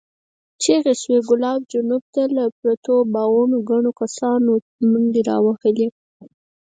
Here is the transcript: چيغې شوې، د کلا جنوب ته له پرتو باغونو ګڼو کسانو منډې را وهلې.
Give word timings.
چيغې 0.61 0.93
شوې، 1.01 1.17
د 1.21 1.25
کلا 1.27 1.51
جنوب 1.71 2.03
ته 2.13 2.23
له 2.35 2.43
پرتو 2.59 2.93
باغونو 3.13 3.57
ګڼو 3.69 3.91
کسانو 4.01 4.51
منډې 4.91 5.21
را 5.29 5.37
وهلې. 5.45 5.87